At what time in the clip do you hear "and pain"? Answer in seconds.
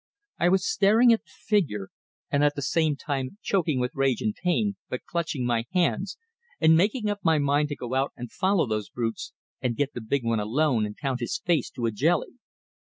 4.19-4.75